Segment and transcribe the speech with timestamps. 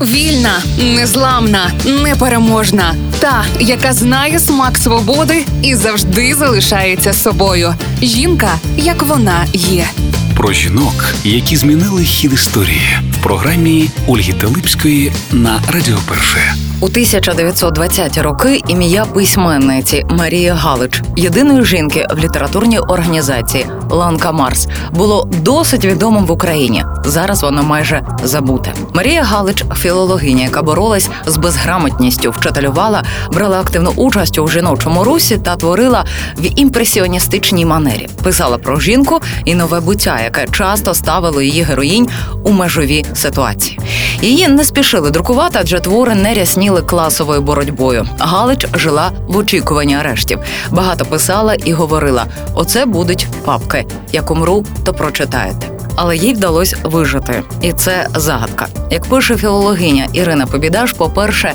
[0.00, 2.94] Вільна, незламна, непереможна.
[3.18, 7.74] Та, яка знає смак свободи і завжди залишається собою.
[8.02, 9.86] Жінка, як вона є.
[10.36, 16.54] Про жінок, які змінили хід історії в програмі Ольги Телипської на Радіо Перше.
[16.80, 25.28] У 1920-ті роки ім'я письменниці Марії Галич, єдиної жінки в літературній організації Ланка Марс, було
[25.42, 26.84] досить відомим в Україні.
[27.04, 28.72] Зараз воно майже забуте.
[28.94, 33.02] Марія Галич, філологиня, яка боролась з безграмотністю, вчителювала,
[33.32, 36.04] брала активну участь у жіночому русі та творила
[36.38, 38.08] в імпресіоністичній манері.
[38.22, 42.08] Писала про жінку і нове буття, яке часто ставило її героїнь
[42.44, 43.78] у межові ситуації.
[44.22, 48.08] Її не спішили друкувати, адже твори не рясніли класовою боротьбою.
[48.18, 50.38] Галич жила в очікуванні арештів.
[50.70, 53.77] Багато писала і говорила: оце будуть папки.
[54.12, 55.77] Як умру, то прочитаєте.
[56.00, 58.66] Але їй вдалося вижити, і це загадка.
[58.90, 61.52] Як пише філологиня Ірина Побідаш, по-перше,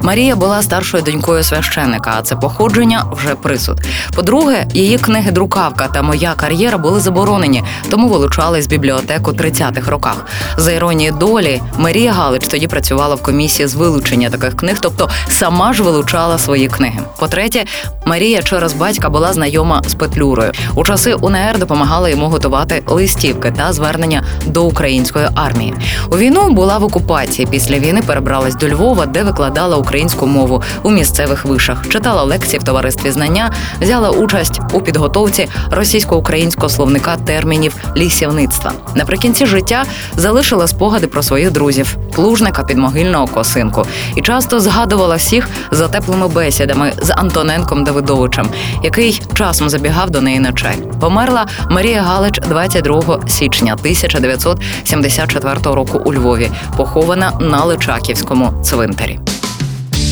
[0.00, 3.80] Марія була старшою донькою священника, а це походження вже присуд.
[4.14, 9.90] По-друге, її книги Друкавка та Моя кар'єра були заборонені, тому вилучали з бібліотек у 30-х
[9.90, 10.26] роках.
[10.56, 15.72] За іронією долі, Марія Галич тоді працювала в комісії з вилучення таких книг, тобто сама
[15.72, 17.00] ж вилучала свої книги.
[17.18, 17.64] По-третє,
[18.04, 20.52] Марія через батька була знайома з Петлюрою.
[20.74, 25.74] У часи УНР допомагала йому готувати листівки та звернення до української армії.
[26.10, 27.48] У війну була в окупації.
[27.50, 32.62] Після війни перебралась до Львова, де викладала українську мову у місцевих вишах, читала лекції в
[32.62, 38.72] товаристві знання, взяла участь у підготовці російсько-українського словника термінів лісівництва.
[38.94, 39.84] Наприкінці життя
[40.16, 46.92] залишила спогади про своїх друзів, плужника підмогильного косинку, і часто згадувала всіх за теплими бесідами
[47.02, 48.48] з Антоненком Давидовичем,
[48.82, 50.76] який часом забігав до неї на чай.
[51.00, 59.18] Померла Марія Галич 22 січня 1974 року у Львові, похована на Личаківському цвинтарі.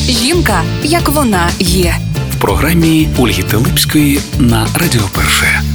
[0.09, 1.95] Жінка, як вона є.
[2.37, 5.70] В програмі Ольги Телипської на Радіо Перше.